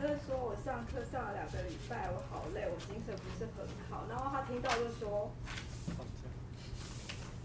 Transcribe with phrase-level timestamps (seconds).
[0.00, 4.04] 哥说我上课上了两个礼拜，我好累，我精神不是很好。
[4.08, 5.30] 然后他听到就说，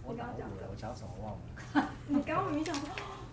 [0.03, 1.89] 我刚刚讲的，我讲什么忘了？
[2.07, 2.87] 你刚刚明明讲说。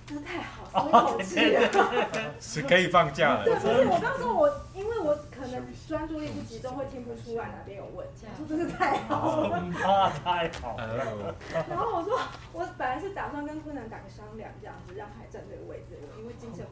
[0.08, 2.32] 真是太好，松一口气了。
[2.40, 3.44] 是可以放假了。
[3.44, 8.24] 对，不是我刚说我，因为我可能专注力不集中，会听不出来哪边有问题。
[8.40, 11.36] 我说真是太好了，啊，太好了。
[11.68, 12.18] 然后我说，
[12.54, 15.98] 我本来是打算跟坤南打个商量，这样子让他站这个位置。
[16.00, 16.64] 我因为精神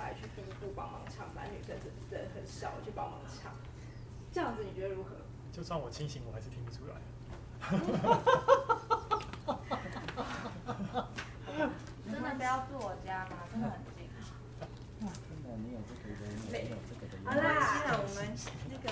[0.00, 1.76] 来去第一步帮忙唱，反正女生
[2.10, 3.52] 人很少，我去帮忙唱。
[4.32, 5.10] 这样子你觉得如何？
[5.52, 6.94] 就算我清醒，我还是听不出来。
[12.10, 13.36] 真的不要住我家吗？
[13.52, 14.08] 真的很近。
[15.00, 16.22] 真的，你有这个的，
[16.62, 17.14] 你有这个的。
[17.24, 17.44] 好啦，
[17.74, 18.16] 现在我们
[18.70, 18.88] 那个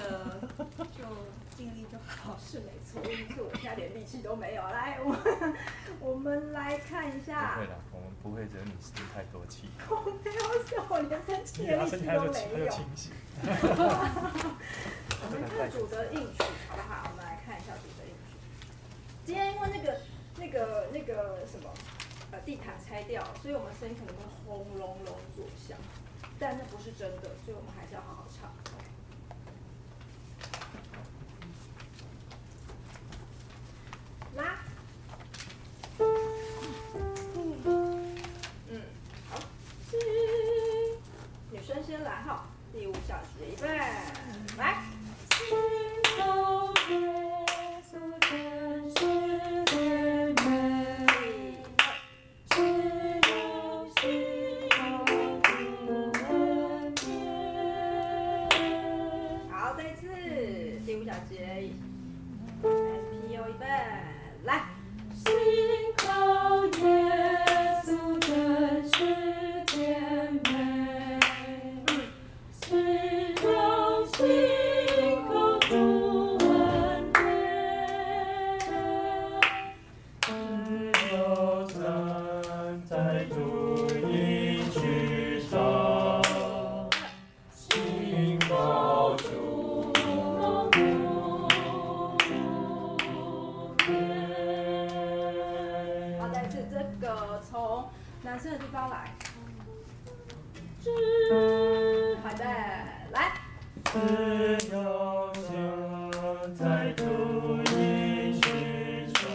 [0.93, 0.99] 就
[1.57, 2.37] 尽力就好。
[2.41, 4.63] 是没错，因为我现在连力气都没有。
[4.63, 5.55] 来，我们
[6.01, 7.55] 我们来看一下。
[7.55, 9.69] 不会的，我们不会惹你生太多气。
[9.89, 12.73] 我没有笑，我连生气的力气都没有。
[15.21, 17.11] 我们看主的应许，好不好？
[17.11, 18.37] 我们来看一下主的应许。
[19.25, 20.01] 今天因为那个、
[20.37, 21.69] 那个、那个什么。
[22.31, 25.79] 把地毯拆掉，所以我们声音可能会轰隆隆作响，
[26.39, 28.53] 但那不是真的，所以我们还是要好好唱。
[41.89, 43.79] 先来哈，第五小节预备，
[44.59, 44.98] 来。
[98.29, 99.11] 男生的地方来，
[100.85, 100.91] 知
[102.23, 103.33] 海呗，来。
[103.87, 103.99] 只
[104.71, 107.05] 要想再筑
[107.73, 109.27] 一池春，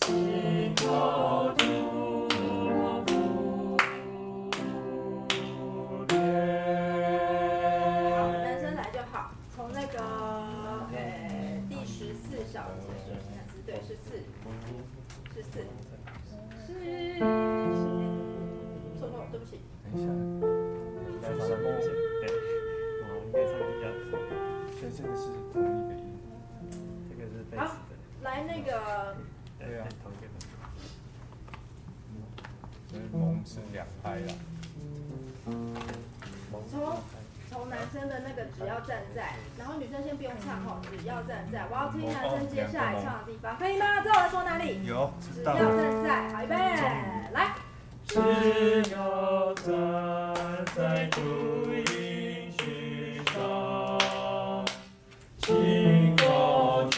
[0.00, 1.62] 心到处
[2.26, 2.26] 无
[3.04, 3.76] 不
[6.06, 6.16] 变。
[8.16, 9.30] 好，男生来就好。
[9.54, 9.98] 从那个
[10.94, 10.96] 呃，
[11.68, 14.24] 第十四小节，十四，对，十四，
[15.34, 15.66] 十四。
[19.90, 20.06] 等一下，
[21.08, 21.64] 应该是梦，
[22.20, 22.28] 对，
[23.00, 23.32] 哇，应
[23.80, 23.84] 该，
[24.76, 26.00] 所以这个是同一个音，
[27.08, 27.90] 这个是贝斯的，
[28.22, 29.16] 来那个，
[29.58, 30.24] 对啊，同一个，
[32.88, 33.02] 所以
[33.46, 34.28] 是两拍的，
[36.70, 36.96] 从
[37.48, 44.02] 从男生的那个只要站在，然后女生先不用唱哈，只要站在，我要听男生接下来唱的地方，可以吗？
[44.02, 44.84] 知我在说哪里？
[44.84, 46.54] 有，只要站在，好，预备，
[47.32, 47.54] 来。
[48.08, 48.18] 只
[48.90, 49.68] 有站
[50.74, 51.20] 在竹
[51.66, 53.36] 林之上，
[55.36, 55.52] 祈
[56.16, 56.96] 过主。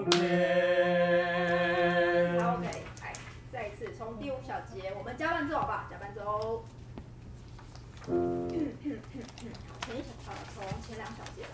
[0.00, 0.16] OK，
[2.40, 2.64] 好，OK，
[3.02, 3.12] 来，
[3.52, 5.84] 再一次，从第五小节，我们加伴奏好？
[5.90, 6.64] 加伴奏，
[8.06, 8.10] 前
[10.24, 11.48] 小，从前两小节来。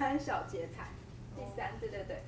[0.00, 0.88] 三小节彩，
[1.36, 2.22] 第三，对对对。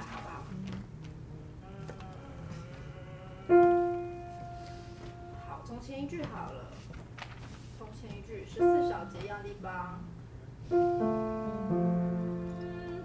[0.00, 0.34] 好不好？
[5.48, 6.64] 好，从前一句好了。
[7.78, 10.00] 从前一句，十四小节一样的地方，
[10.70, 10.78] 嗯，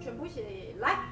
[0.00, 1.08] 全部写来。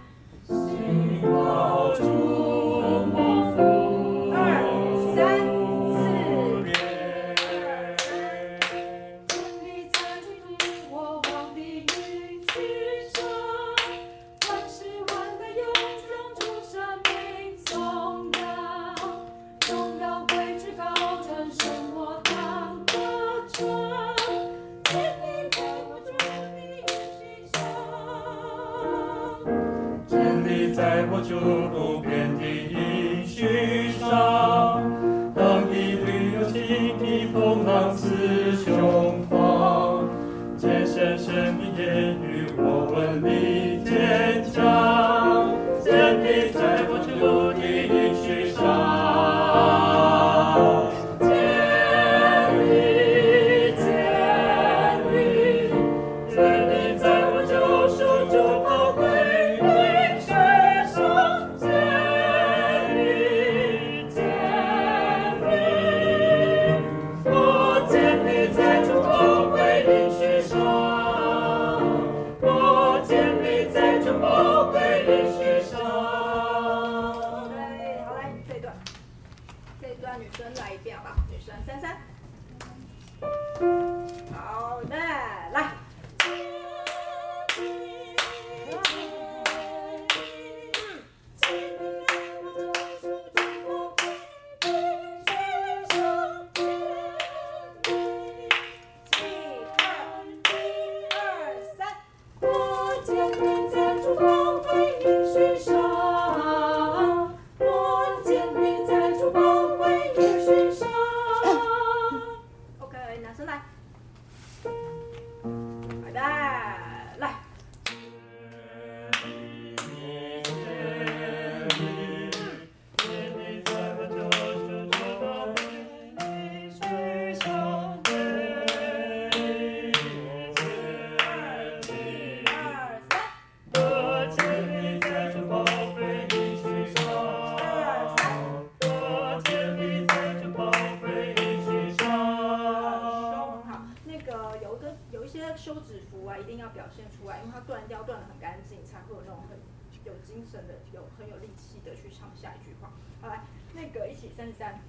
[145.10, 149.58] 有一些休止符啊一定要表现出来因为它断掉断的很干净才会有那种很
[150.04, 152.90] 有精神的有很有力气的去唱下一句话。
[153.20, 153.44] 好来
[153.74, 154.80] 那个一起三十三。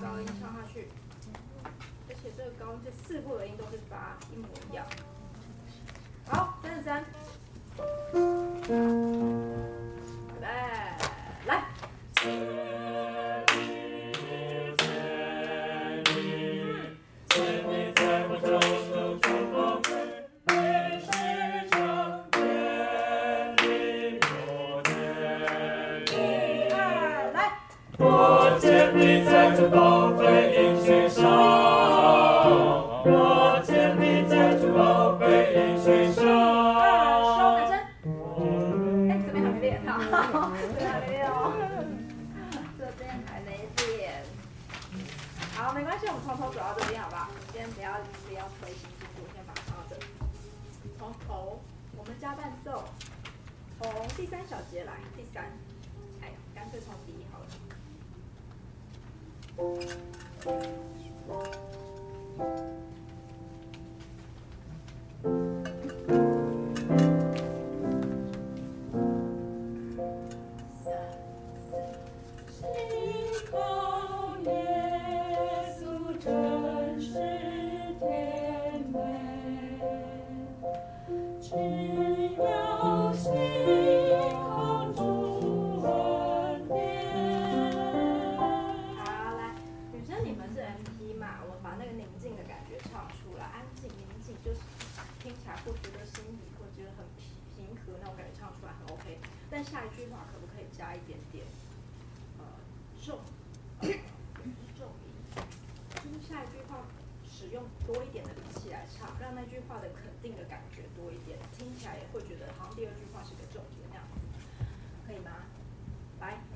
[0.00, 0.88] 高音唱下去，
[2.08, 4.86] 而且这个高音这四部的音都是发一模一样。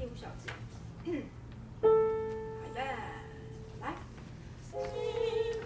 [0.00, 0.50] 第五小节。
[1.82, 1.86] 好
[2.74, 2.80] 的，
[3.82, 3.94] 来。
[4.62, 4.80] 信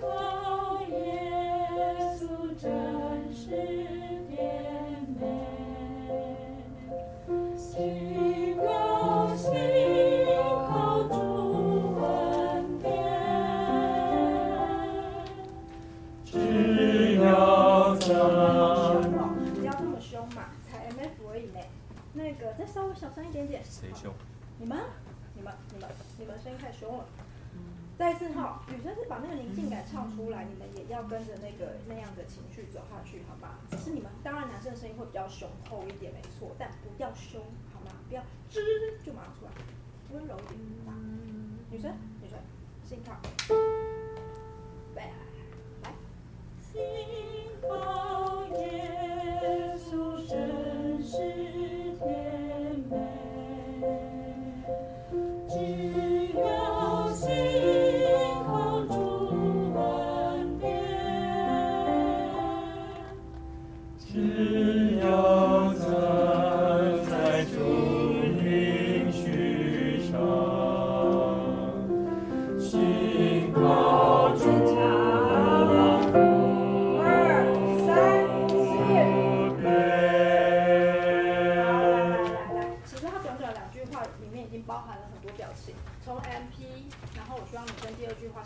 [0.00, 0.96] 靠耶
[2.18, 3.93] 稣真是
[22.74, 23.62] 稍微小声一点点。
[23.62, 24.12] 谁凶？
[24.58, 24.76] 你们，
[25.36, 25.88] 你们，你们，
[26.18, 27.06] 你们声音太凶了。
[27.96, 33.60] 再一次哈，女生是把那个宁静感唱出来，你们也要跟着那个那样的情绪走下去，好吧？
[33.70, 37.40] 只是你们，当然男生的声音会比较雄厚一点，没错，但不要凶，
[37.72, 37.92] 好吗？
[38.08, 38.58] 不要吱
[39.06, 39.52] 就马上出来，
[40.10, 40.98] 温柔一点，好吧？
[41.70, 42.36] 女生，女生，
[42.84, 43.14] 心跳，
[44.96, 45.12] 来，
[45.84, 45.94] 来。
[46.60, 46.82] 信
[47.62, 51.53] 靠耶稣真是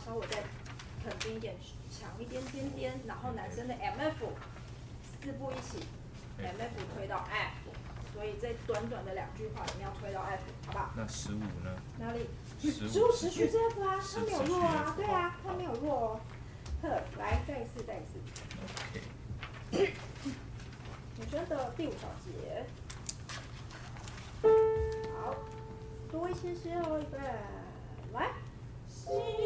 [0.09, 0.38] 稍微再
[1.05, 1.55] 肯定一点、
[1.91, 4.15] 强一点点点，然后男生的 MF
[5.23, 5.85] 四步一起
[6.41, 7.71] ，MF 推到 F，
[8.15, 10.91] 所以这短短的两句话里面要推到 F，好不好？
[10.97, 11.77] 那十五呢？
[11.99, 12.27] 哪里？
[12.59, 16.21] 十十五持续是 F 啊，它没有弱啊，对啊，它没有弱哦。
[16.81, 16.88] 呵
[17.19, 18.19] 来，再一次，再一次。
[19.75, 19.93] OK，
[21.19, 22.65] 女生的第五小节，
[25.21, 25.35] 好，
[26.11, 27.19] 多一些些哦，预备，
[28.15, 28.33] 来。
[29.09, 29.38] 心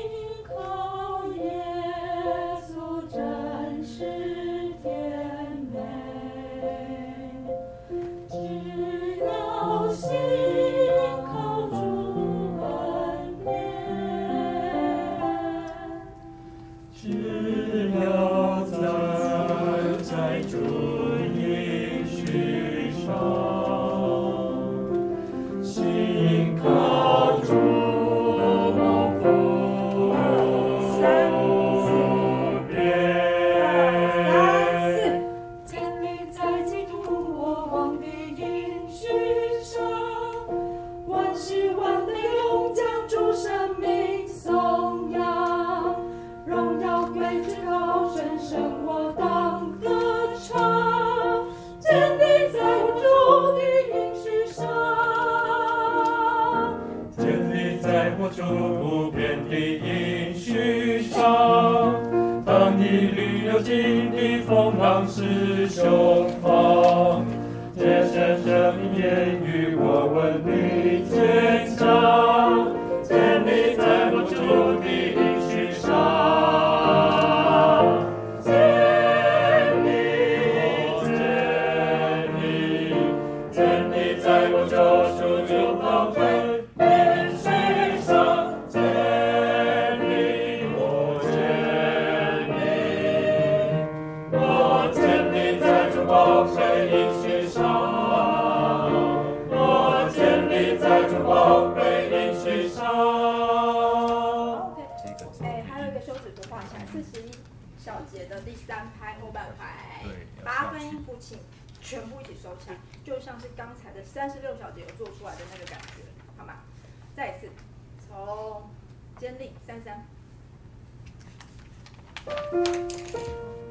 [119.22, 120.04] 坚定，三三。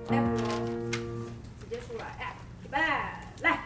[0.07, 0.23] 来，
[1.59, 2.33] 直接出来，哎，
[2.63, 2.77] 预备，
[3.41, 3.59] 来。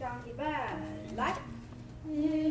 [0.00, 0.44] 当预备，
[1.16, 1.34] 来。
[2.06, 2.43] 一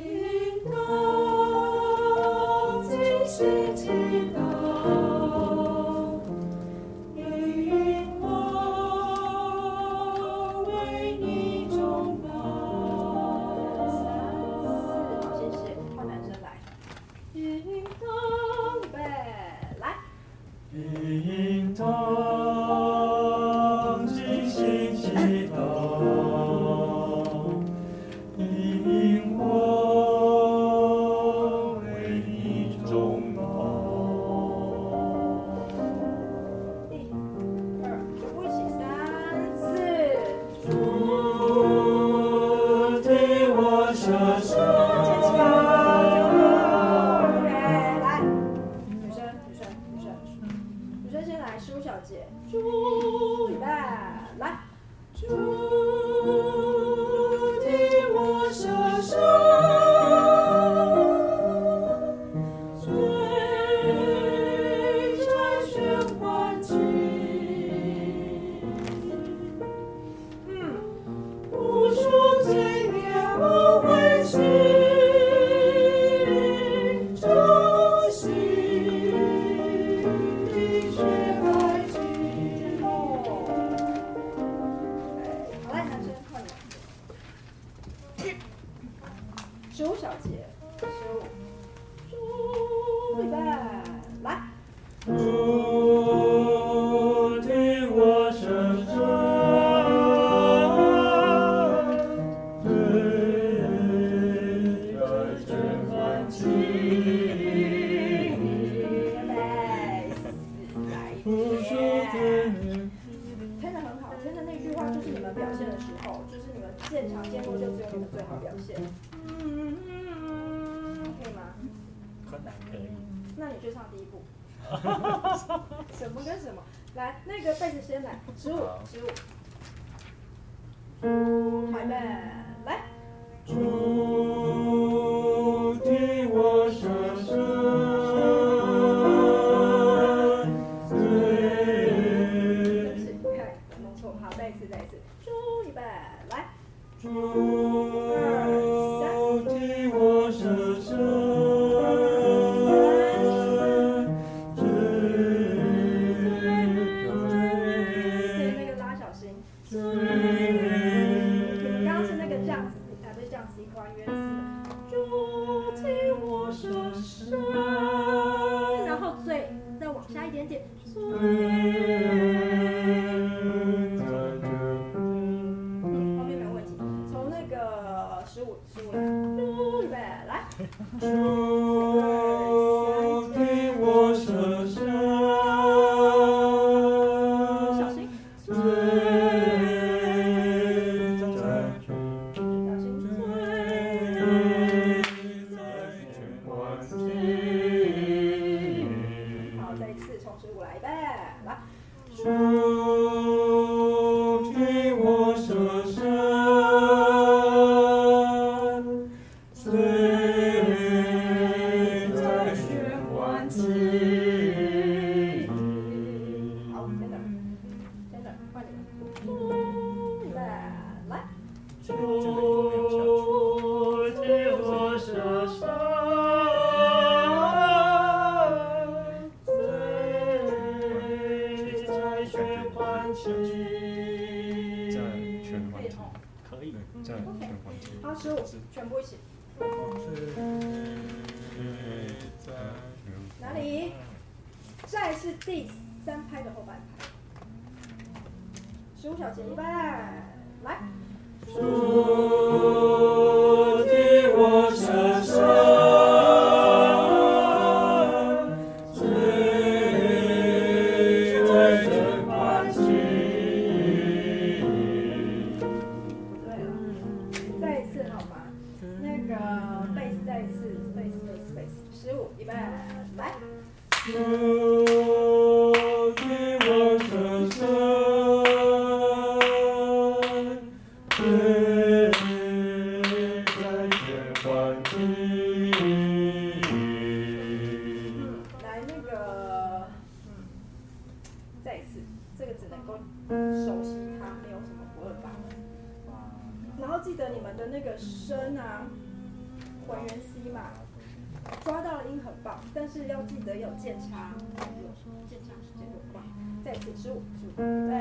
[306.96, 307.96] 十五，十五，对，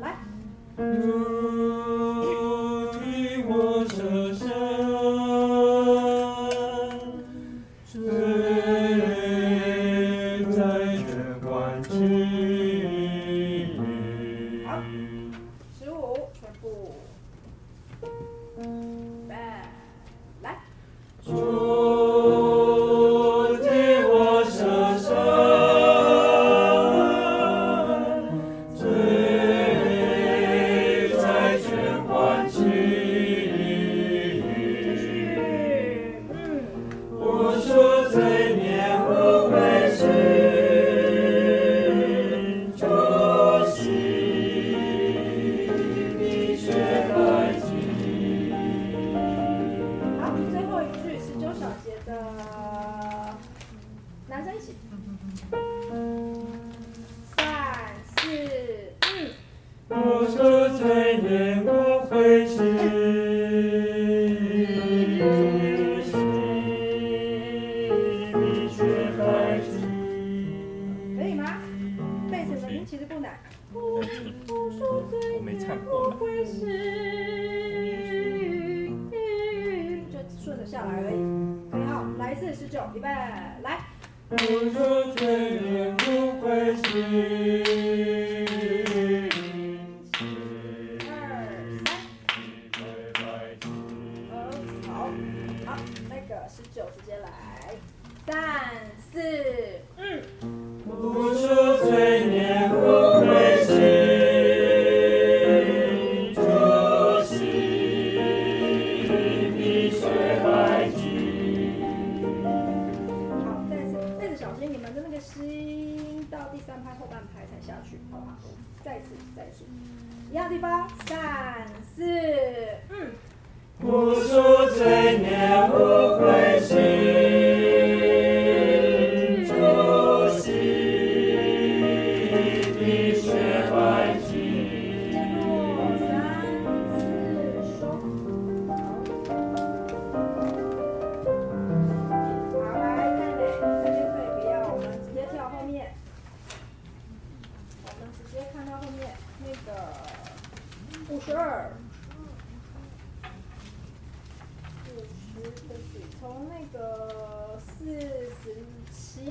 [0.00, 0.16] 来。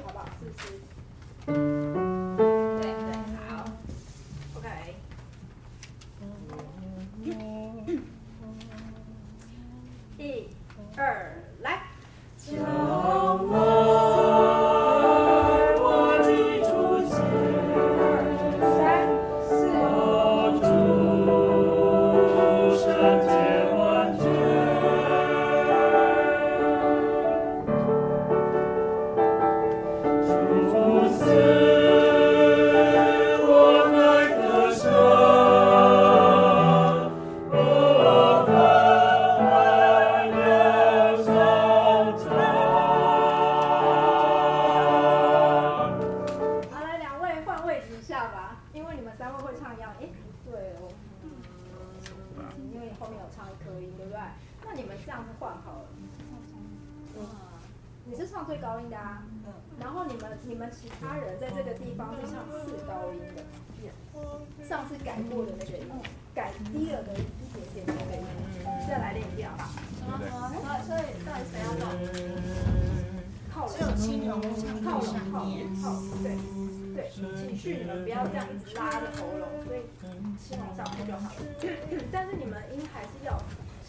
[0.05, 0.25] 好不好？
[1.45, 1.53] 是不
[2.07, 2.12] 是？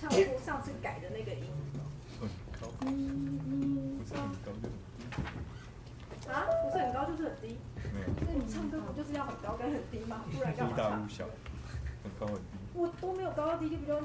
[0.00, 1.44] 唱过上次改的那个音。
[6.26, 7.59] 啊，不是很高就是很低。
[8.26, 10.24] 那你唱歌不就是要很高跟很低吗？
[10.33, 10.76] 不然干嘛？
[10.76, 11.26] 大小，
[12.02, 12.40] 很高很低。
[12.74, 14.00] 我都没有高到低，就比较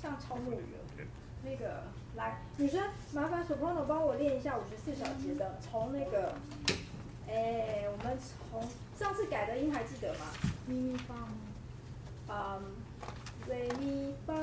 [0.00, 1.06] 像超木鱼了。
[1.42, 1.82] 那个，
[2.14, 6.34] 来，女生，麻烦 soprano 帮我练一下五十四小节的，从那个，
[7.28, 8.18] 哎、我们
[8.50, 8.62] 从
[8.98, 10.26] 上次改的音还记得吗？
[10.66, 11.28] 咪咪发吗？
[12.28, 12.75] 嗯。
[13.46, 14.34] 咪发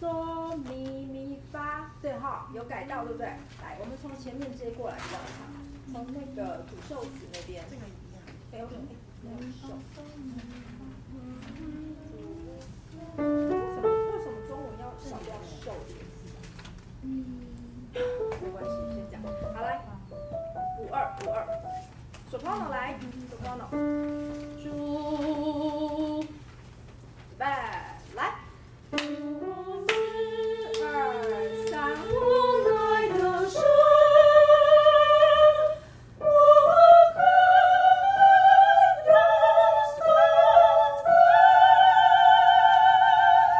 [0.00, 3.26] 嗦咪咪发，对哈，有改到对不对？
[3.26, 5.02] 来，我们从前面接过来的，
[5.92, 7.62] 从那个主寿词那边。
[7.70, 8.22] 这个一样。
[8.50, 8.82] 还有什么？
[9.22, 9.68] 没有手。
[13.16, 13.86] 为什么？
[14.12, 15.24] 为什么中文要少字
[15.62, 15.66] 手？
[17.02, 19.20] 没关系，先讲。
[19.54, 19.68] 好来，
[20.78, 21.36] 五二五二，
[22.30, 22.98] 手放到来，
[23.30, 23.68] 手放到。
[24.62, 26.24] 住，预
[27.38, 27.44] 备。
[28.14, 28.34] 来。
[28.92, 28.96] 五
[29.88, 30.84] 四
[31.70, 31.96] 三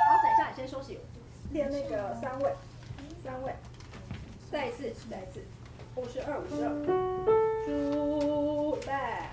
[0.07, 0.99] 好等一下你先休息。
[1.53, 2.53] 练那个三位
[3.23, 3.55] 三位。
[4.51, 5.45] 再一次再一次。
[5.97, 6.71] 五十二五十二。
[7.69, 9.30] 五百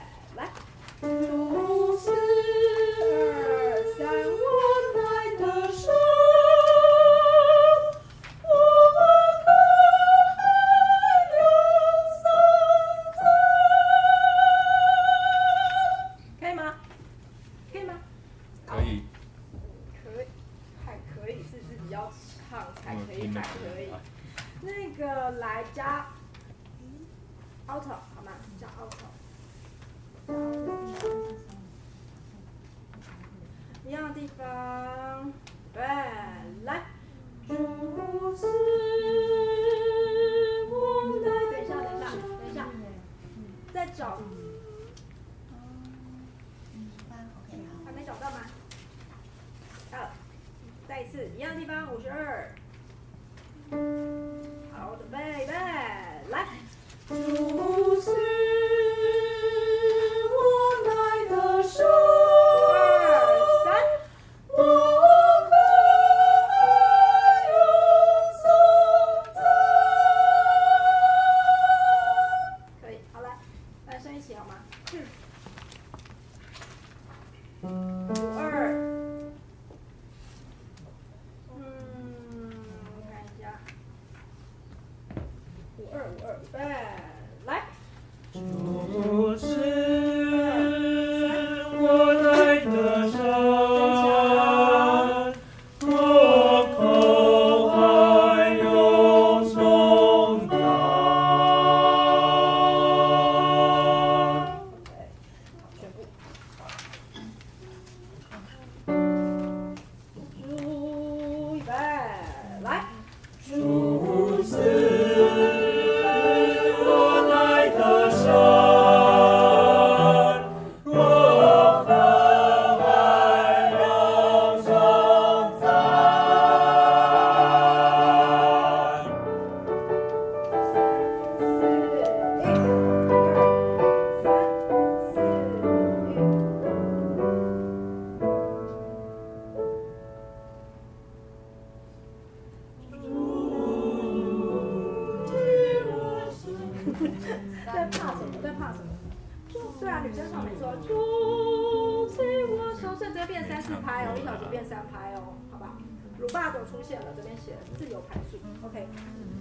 [150.08, 155.78] 女生唱没错，就催我求生，这边变三四拍哦，一小节变三拍哦，好吧。
[156.18, 158.88] 鲁巴狗出现了，这边写自由拍数，OK。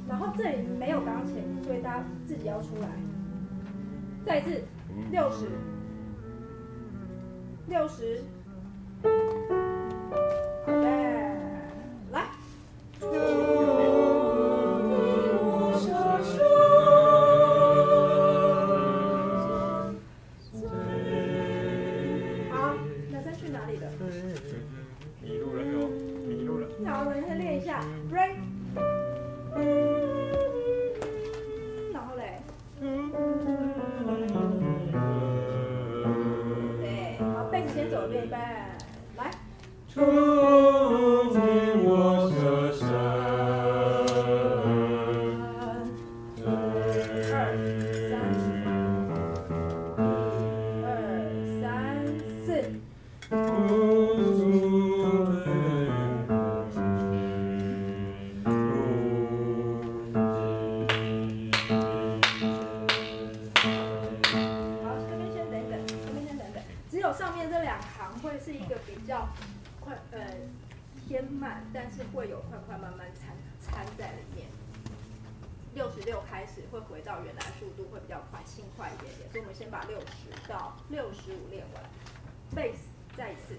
[0.09, 2.89] 然后这里没有钢琴，所以大家自己要出来。
[4.27, 4.65] 再一次，
[5.13, 5.47] 六十，
[7.69, 8.25] 六十。
[79.57, 80.07] 先把六十
[80.47, 81.83] 到六十五练完
[82.55, 82.77] ，base
[83.17, 83.59] 再一次，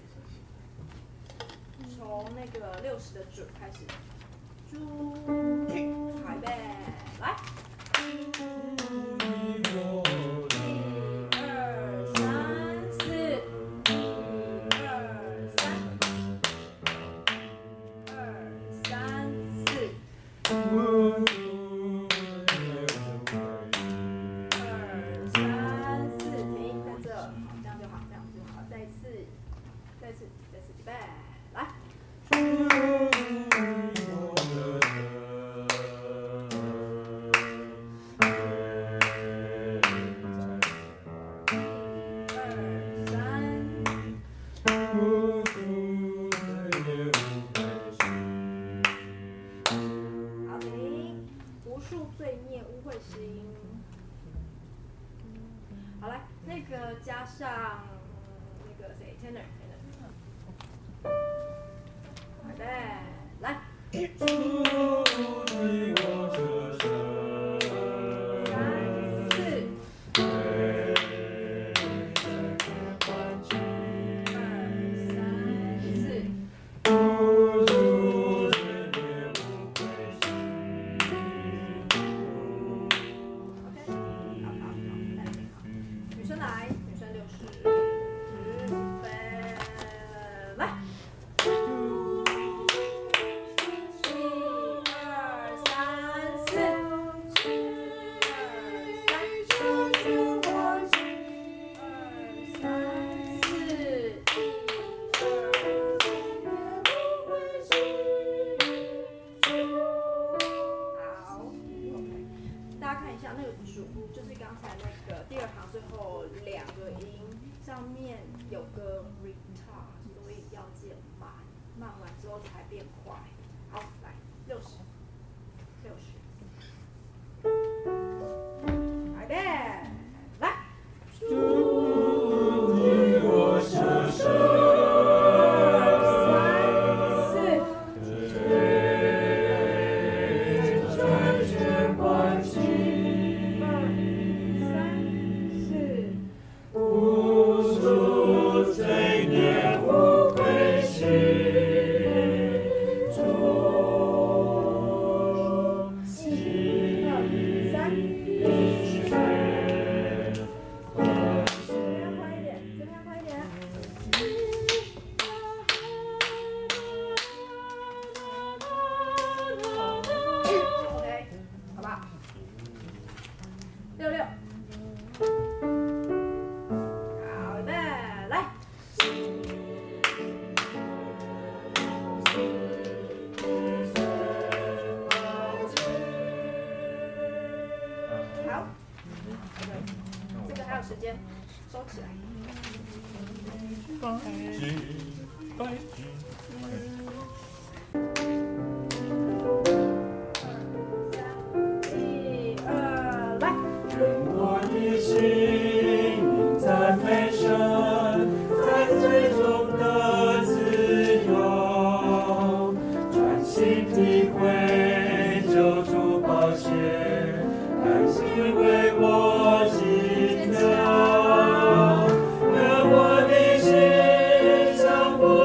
[1.96, 3.78] 从那个六十的准开始，
[4.70, 5.12] 猪，
[5.66, 6.46] 准备，
[7.20, 7.34] 来。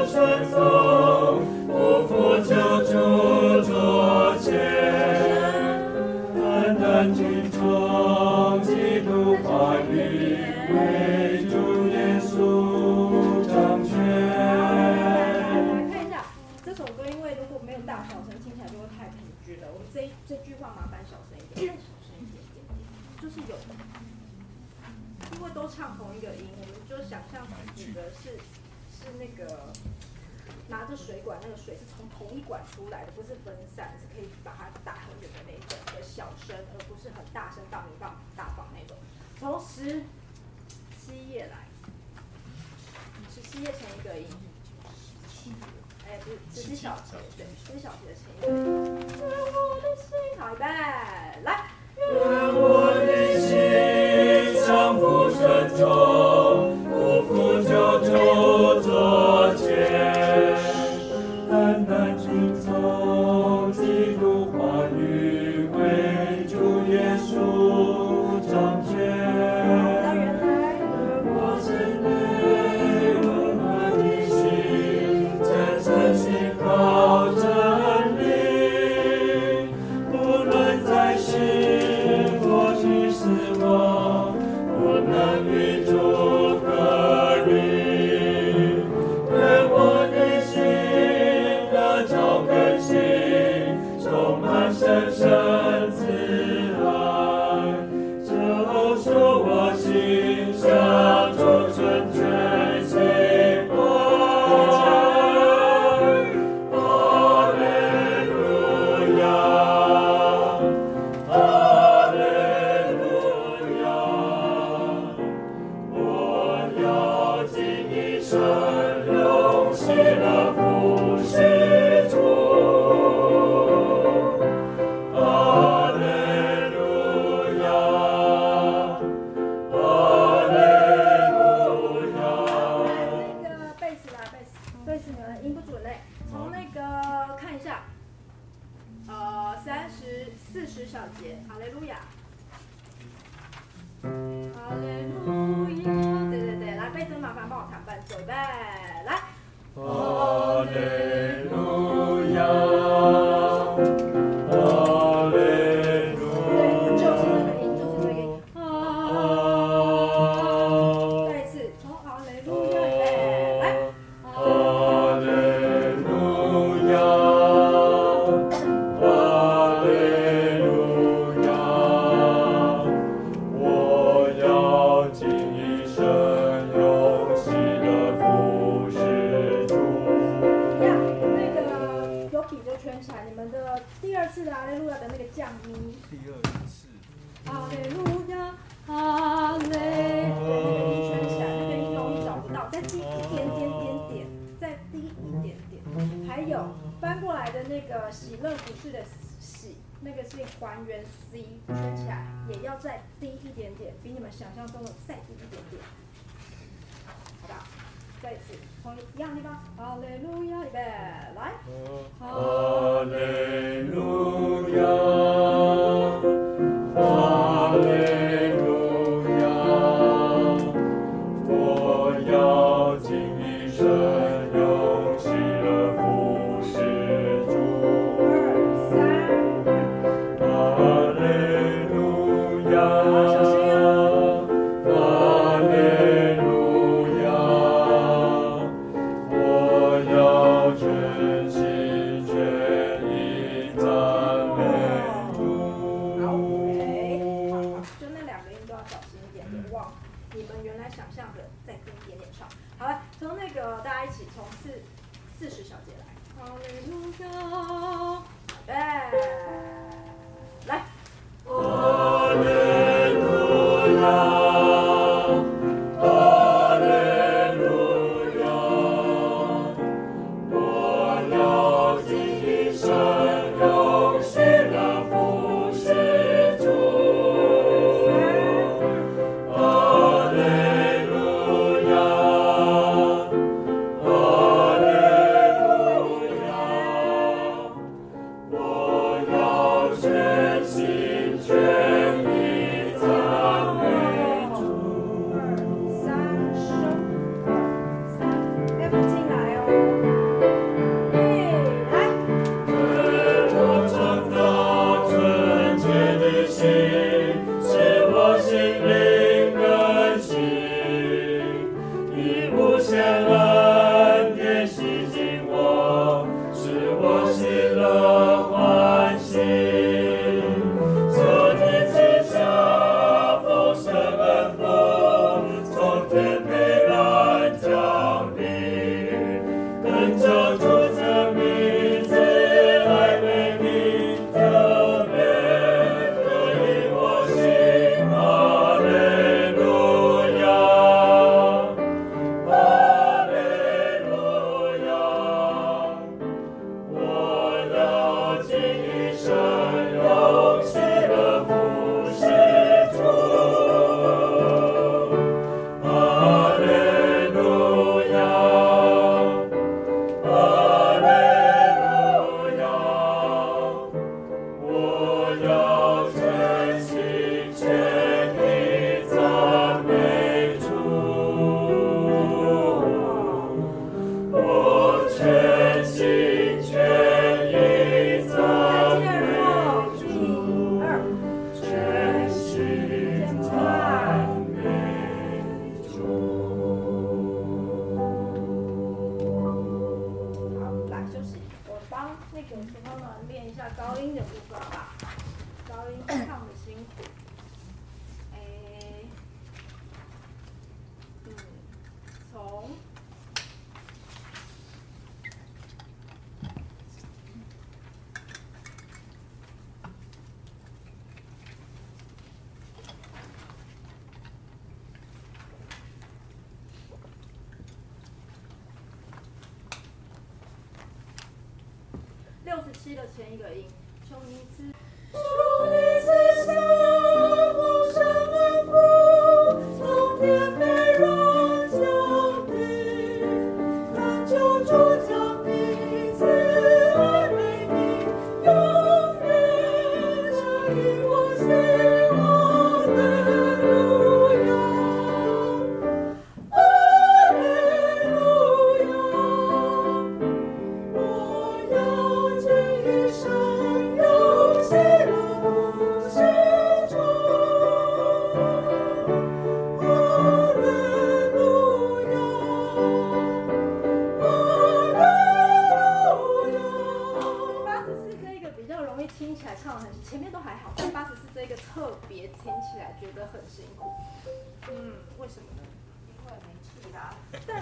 [0.06, 0.56] 顺从，
[1.66, 2.92] 不负救主
[3.62, 4.50] 作妾；
[10.74, 11.52] 为主
[11.88, 12.32] 耶稣
[13.46, 13.92] 掌权。
[15.90, 16.24] 看一下
[16.64, 19.68] 这首歌，因为如果没有大小声，听起来就会太平了。
[19.72, 22.68] 我们这这句话麻烦小声一点，小声一点点，
[23.22, 23.56] 就是有，
[25.36, 28.38] 因为都唱同一个音，我们就想象自己的是。
[29.04, 29.70] 是那个
[30.68, 38.96] 拿着水管，那个水是从同一管出来的，不是分散，是可以把它打很远的那一种的小声，而不是很大声到没放大放那种。
[39.38, 40.02] 从十
[40.98, 41.68] 七页来，
[43.32, 44.26] 十七页前一个音，
[46.08, 48.52] 哎，不是七小节，对，七小节的前一个音。
[49.52, 50.64] 我的心，好，预备，
[51.42, 51.68] 来。
[51.96, 53.23] 我的。
[54.74, 59.70] 相复声中不负九州作建
[61.48, 63.13] 淡淡君草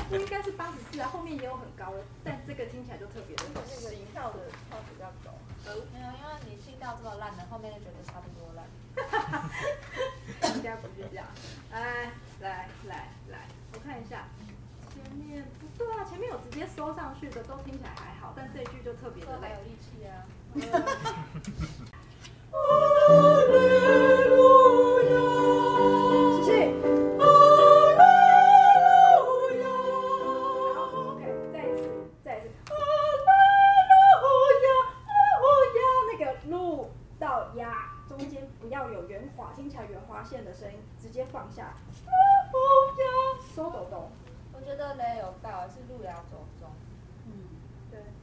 [0.09, 4.39] 不应该是八十四啊，后面也有很高的，但这个听起来就特别的那个音调的
[4.69, 5.33] 调比较高。
[5.65, 8.65] 没有，因为你心调这么烂的，后面就觉得差不多烂。
[10.57, 11.27] 应该不是这样。
[11.71, 14.29] 来来来来，我看一下，
[14.93, 19.57] 前面不对啊，前面有直接收上去的，都听起来还好，但这一句就特别的累。
[19.57, 20.27] 有力气啊。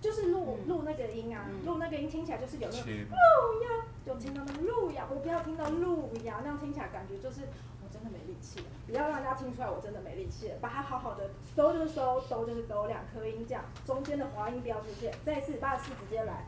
[0.01, 2.91] 就是录录那个音啊，录、嗯、那个音听起来就是有那个切。
[3.03, 3.69] 路呀，
[4.05, 7.41] 就听到那个路呀，我不要听到路呀，那样听起来感觉就是
[7.83, 16.47] 我真的没力气了，不要让大家听出来我真的没力气了，把它好好的收就是收，抖就是抖，两颗音这样，中间的滑音不要出现，再一次八十四直接来，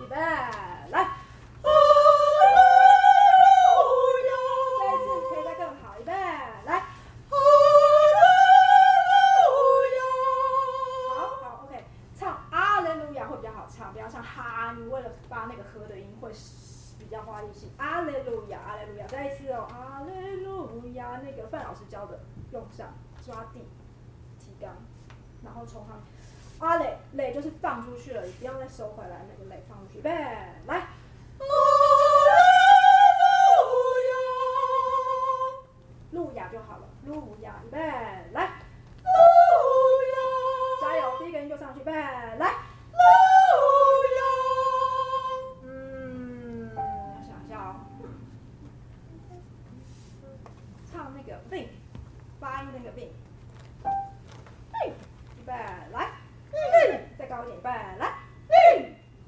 [0.00, 1.16] 预备来。
[17.78, 22.20] 阿雷路亚，阿雷路亚，再一次哦，阿雷路亚，那个范老师教的，
[22.52, 22.94] 用上
[23.26, 23.66] 抓地
[24.38, 24.76] 提纲，
[25.42, 26.00] 然后从旁
[26.60, 30.10] 阿雷雷就是放出去了，你不要再收回来，那个雷放出去，预备
[30.66, 30.86] 来。
[36.12, 37.78] 路亚就好了，路亚，预备
[38.32, 38.52] 来。
[40.80, 42.54] 加油，第一个音就上去，预备来。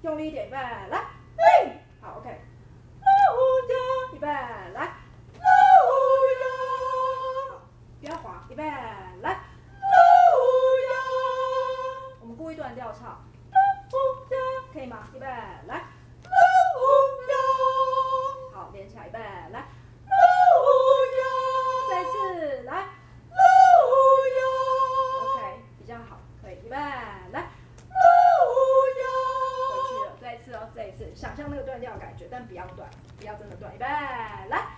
[0.06, 1.00] 用力一点，预备来，
[2.00, 2.30] 好，OK，
[4.14, 4.28] 预备
[33.78, 34.75] 来。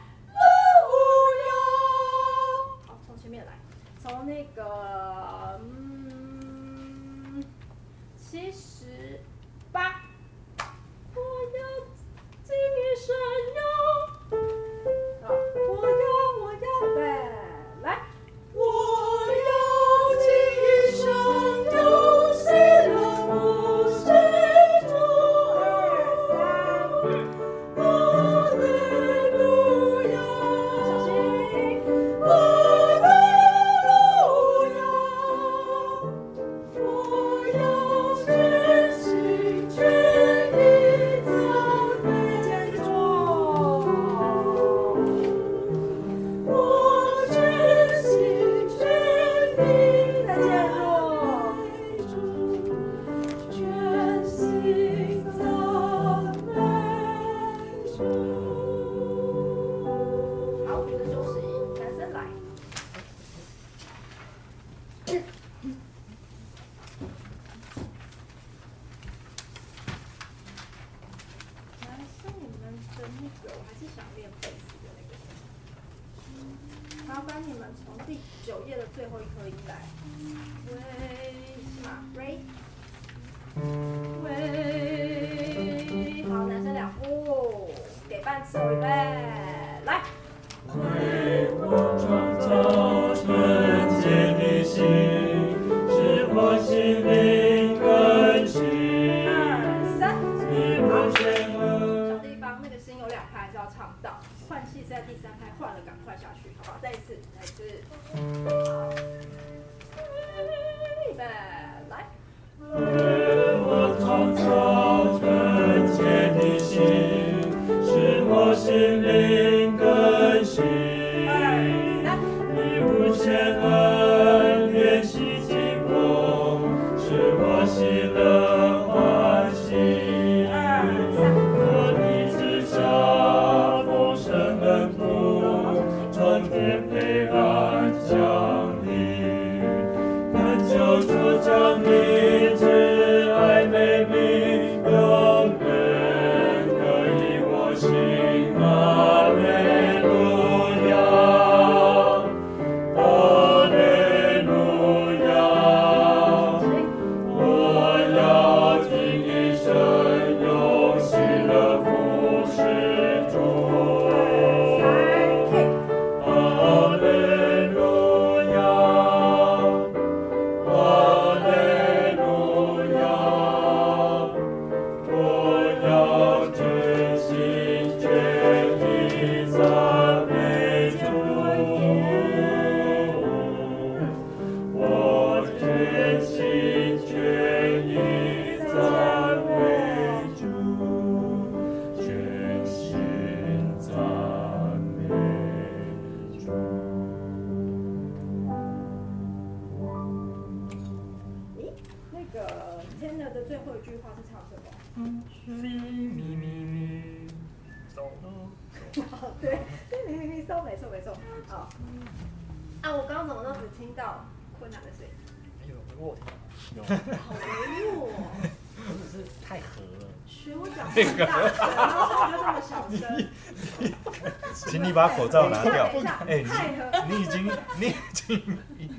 [225.28, 226.18] 口罩拿掉等一下。
[226.26, 227.46] 哎、太合你你已经
[227.78, 228.90] 你已经你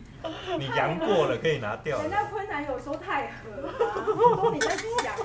[0.57, 2.03] 你阳过了，可以拿掉了。
[2.03, 5.15] 人家昆南有时候太和了啊，都你在想。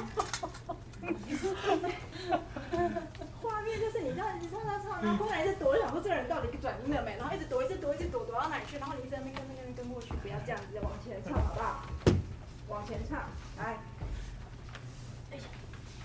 [3.41, 7.17] 画面就是你这样你唱唱唱，然后昆南一直躲，想说这个人到底转音了没？
[7.19, 8.79] 然后一直躲，一直躲，一直躲，躲到哪里去？
[8.79, 11.85] 然后你一直在那边跟那边跟过去，不要这样子，往前唱好不好？
[12.69, 13.29] 往前唱，
[13.59, 13.77] 来。
[15.31, 15.45] 哎呀，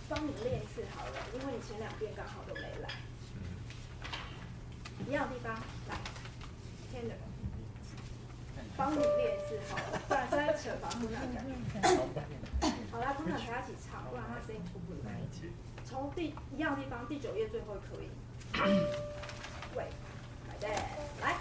[0.10, 2.90] 帮你练一次好了，因为你前两遍刚好都没来。
[5.08, 5.56] 一样的地方，
[5.88, 5.96] 来，
[6.92, 7.16] 天的。
[8.76, 11.56] 帮你练一次好了，不然现在惩罚昆南感觉。
[12.92, 15.16] 好啦，昆南陪他一起唱，不然他声音出不来。
[15.86, 18.08] 从第一样地方第九页最后一可以。
[19.76, 19.84] 喂，
[21.22, 21.36] 来。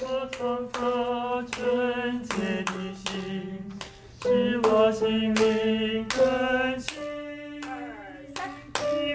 [0.00, 3.68] 我创造纯洁的心，
[4.22, 7.02] 使我心灵更新。
[7.64, 7.68] 二
[8.36, 8.38] 三，
[8.94, 9.12] 一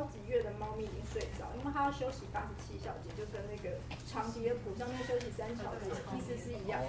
[0.00, 3.76] 这只敲几月的猫咪已经睡着，因为它要休息八十七小节，就跟那个
[4.08, 6.80] 长笛的谱上面休息三小节意思是一样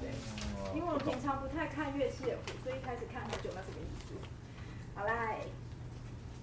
[0.00, 0.10] 对，
[0.74, 4.14] 因为我平常不太看乐器的谱，所以一开始看很久，那什么意思？
[4.96, 5.38] 好来，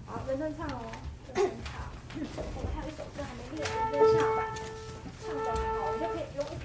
[0.06, 0.80] 好，认真唱哦，
[1.36, 1.84] 认真唱。
[2.12, 4.56] 我们还有一首歌还没练，认真唱吧。
[5.22, 6.56] 唱得好，你就可以用一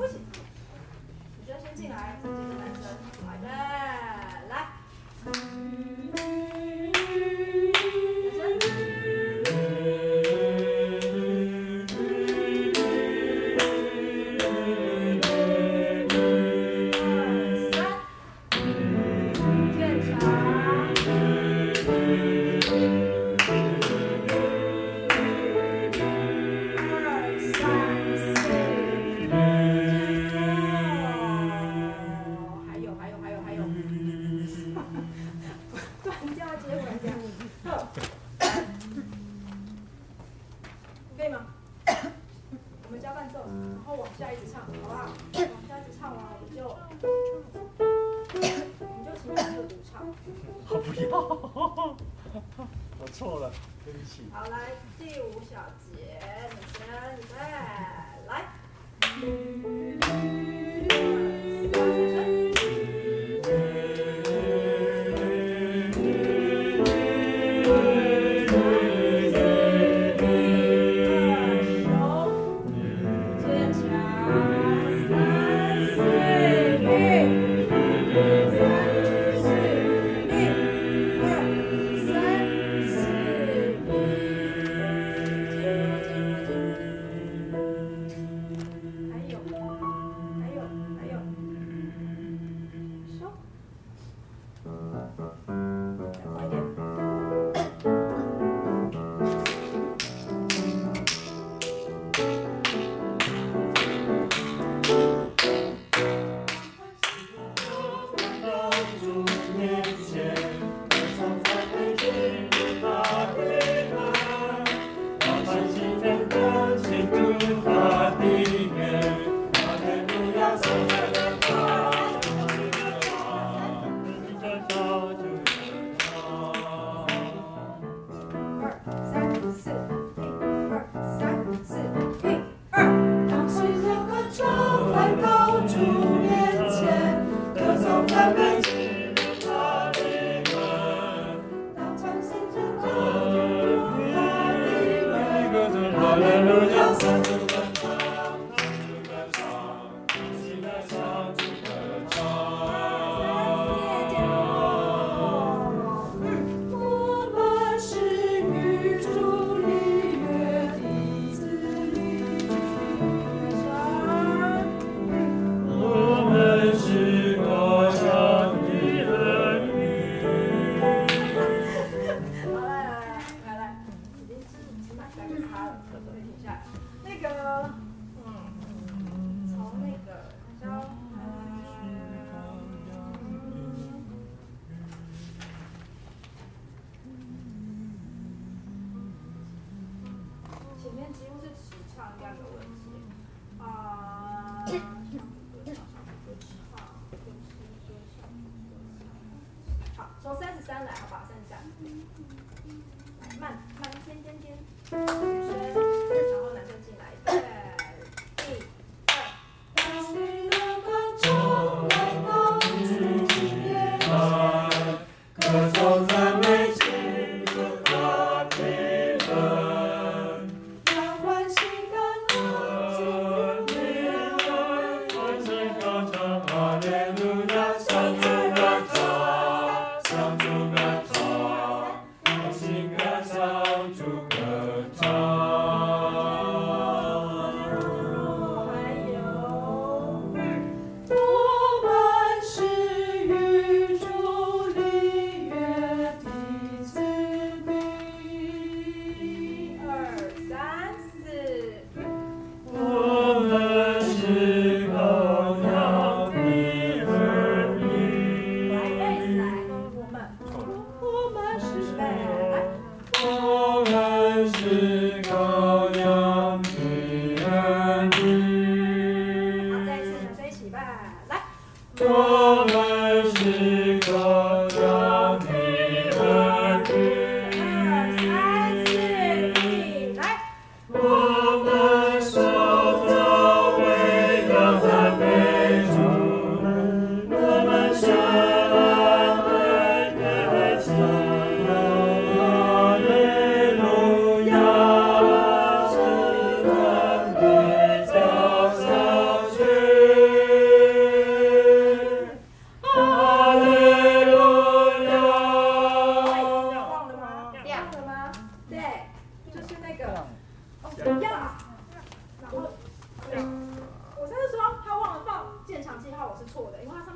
[0.00, 0.18] 不行
[1.38, 2.84] 你生先进来这几个男生
[3.26, 3.79] 好的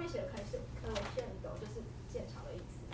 [0.07, 2.87] 写的 crescendo 就是渐长的意思。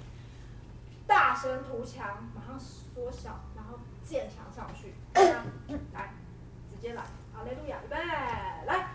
[1.07, 4.95] 大声涂墙，马上缩小，然后建墙上去。
[5.93, 6.15] 来，
[6.69, 7.97] 直接来，好，雷路亚，预备，
[8.67, 8.91] 来。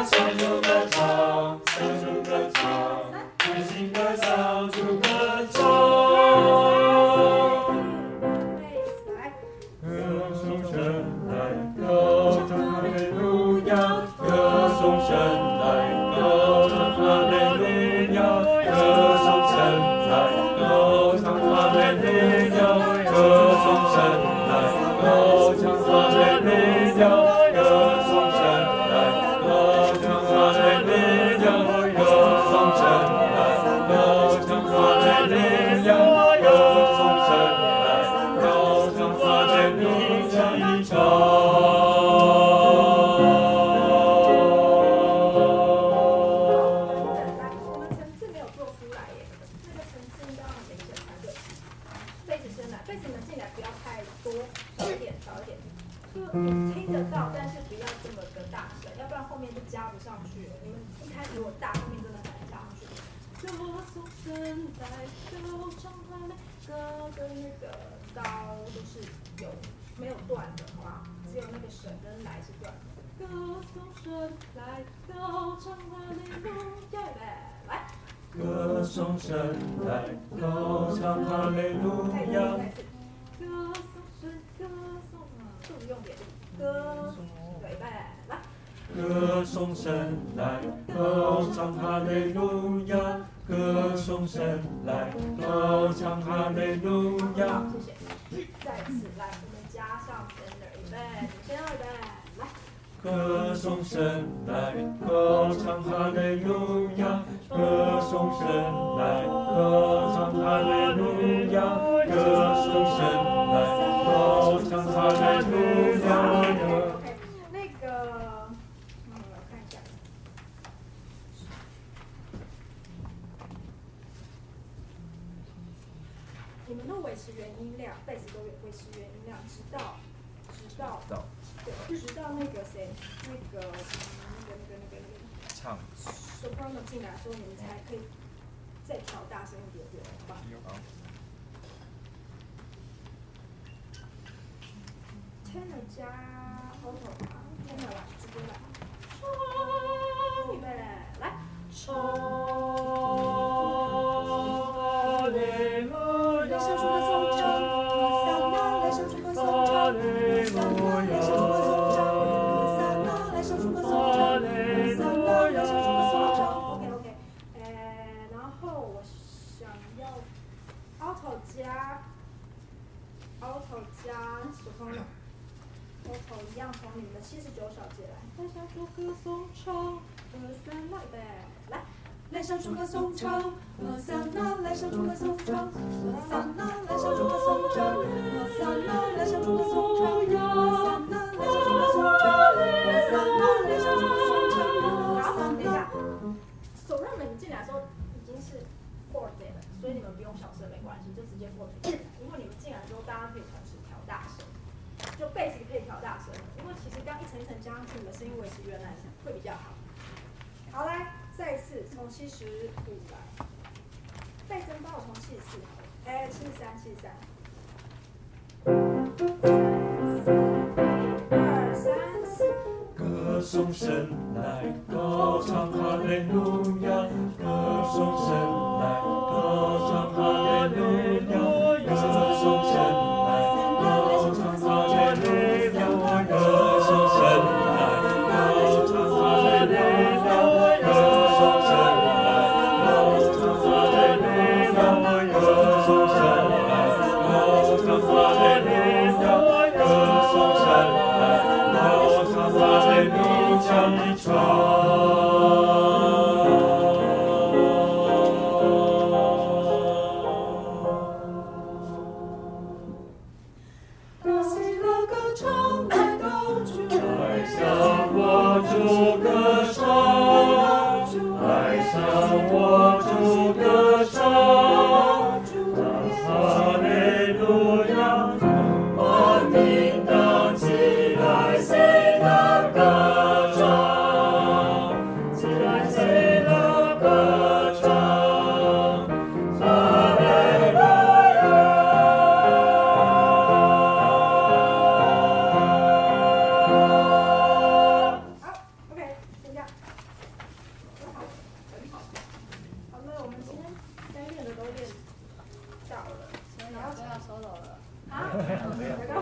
[0.00, 1.59] 利路亚，向主歌唱，